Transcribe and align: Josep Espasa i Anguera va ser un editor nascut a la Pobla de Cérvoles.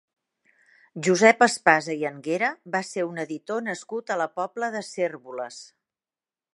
Josep 1.07 1.45
Espasa 1.47 1.97
i 2.03 2.07
Anguera 2.11 2.49
va 2.77 2.83
ser 2.93 3.05
un 3.11 3.23
editor 3.27 3.65
nascut 3.69 4.09
a 4.17 4.21
la 4.25 4.31
Pobla 4.41 4.75
de 4.79 4.85
Cérvoles. 4.93 5.63